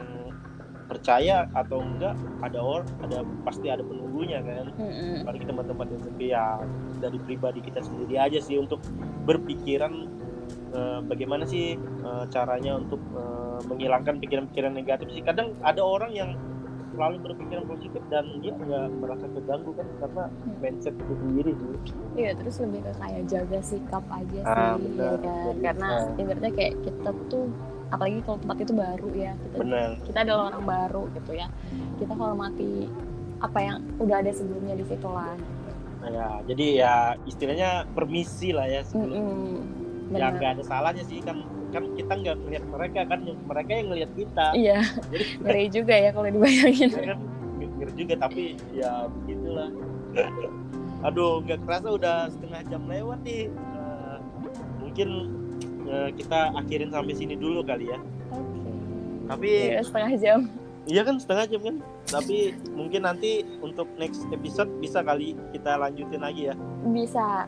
[0.90, 4.74] percaya atau enggak ada orang ada pasti ada penunggunya kan?
[4.74, 5.24] Mm-hmm.
[5.24, 6.46] apalagi teman-teman yang sepi ya
[6.98, 8.82] dari pribadi kita sendiri aja sih untuk
[9.30, 10.10] berpikiran
[10.74, 15.22] uh, bagaimana sih uh, caranya untuk uh, menghilangkan pikiran-pikiran negatif sih.
[15.22, 16.32] Kadang ada orang yang
[16.90, 19.88] selalu berpikiran positif dan dia nggak merasa terganggu kan?
[20.02, 20.58] Karena mm.
[20.60, 21.72] mindset itu sendiri sih.
[22.18, 25.56] Iya terus lebih ke kayak jaga sikap aja ah, sih ah, ya kan?
[25.64, 27.46] Karena ibaratnya kayak kita tuh
[27.90, 29.34] apalagi kalau tempat itu baru ya.
[29.36, 29.90] Kita Bener.
[30.06, 31.48] kita adalah orang baru gitu ya.
[31.98, 32.90] Kita hormati
[33.40, 35.34] apa yang udah ada sebelumnya di situ lah.
[36.06, 36.96] Ya jadi ya
[37.28, 40.16] istilahnya permisi lah ya mm -mm.
[40.16, 41.20] ya nggak ada salahnya sih.
[41.26, 43.20] Kan kan kita nggak ngeliat mereka kan.
[43.26, 44.48] Mereka yang ngeliat kita.
[44.54, 44.80] Iya.
[45.10, 46.90] Jadi ngeri juga ya kalau dibayangin.
[46.94, 47.20] Ya kan?
[47.58, 49.70] Ngeri juga tapi ya begitulah.
[51.08, 53.50] Aduh nggak kerasa udah setengah jam lewat nih.
[53.50, 54.18] Uh,
[54.84, 55.39] mungkin
[55.90, 58.00] uh, kita akhirin sampai sini dulu kali ya.
[58.32, 58.40] Oke.
[58.40, 59.28] Okay.
[59.30, 60.40] Tapi ya, setengah jam.
[60.90, 61.76] Iya kan setengah jam kan.
[62.10, 62.38] Tapi
[62.74, 66.56] mungkin nanti untuk next episode bisa kali kita lanjutin lagi ya.
[66.90, 67.46] Bisa.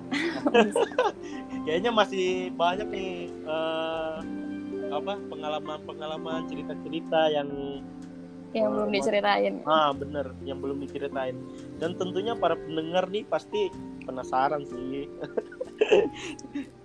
[1.66, 3.14] Kayaknya masih banyak nih
[3.50, 4.22] uh,
[4.92, 7.82] apa pengalaman-pengalaman cerita-cerita yang
[8.52, 9.54] yang uh, belum diceritain.
[9.64, 11.40] Ah bener, yang belum diceritain.
[11.80, 13.72] Dan tentunya para pendengar nih pasti
[14.06, 15.08] penasaran sih.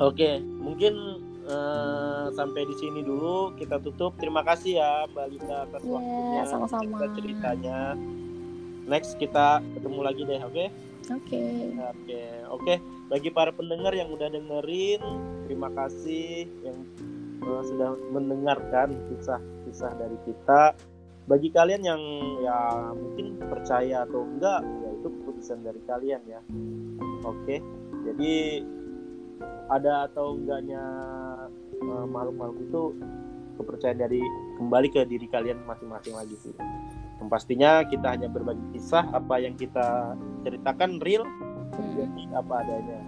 [0.00, 4.16] Oke, mungkin uh, sampai di sini dulu kita tutup.
[4.16, 7.04] Terima kasih ya Mbak Lita atas yeah, waktunya, sama-sama.
[7.12, 7.78] ceritanya.
[8.88, 10.52] Next kita ketemu lagi deh, oke?
[10.56, 10.68] Okay?
[11.12, 11.28] Oke.
[11.28, 11.44] Okay.
[11.44, 12.30] Oke, okay.
[12.48, 12.62] oke.
[12.64, 12.76] Okay.
[13.12, 15.02] Bagi para pendengar yang udah dengerin,
[15.44, 16.80] terima kasih yang
[17.44, 20.72] uh, sudah mendengarkan kisah-kisah dari kita.
[21.28, 22.02] Bagi kalian yang
[22.40, 26.40] ya mungkin percaya atau enggak, ya itu keputusan dari kalian ya.
[27.28, 27.60] Oke.
[28.00, 28.64] Jadi
[29.70, 30.82] ada atau enggaknya
[31.78, 32.82] uh, makhluk-makhluk itu
[33.60, 34.20] kepercayaan dari
[34.58, 36.54] kembali ke diri kalian masing-masing lagi sih.
[37.20, 41.70] Dan pastinya kita hanya berbagi kisah apa yang kita ceritakan real hmm.
[41.76, 43.00] terjadi apa adanya.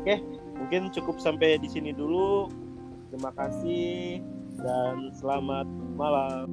[0.00, 0.14] Oke,
[0.56, 2.48] mungkin cukup sampai di sini dulu.
[3.12, 4.22] Terima kasih
[4.62, 5.66] dan selamat
[5.98, 6.46] malam.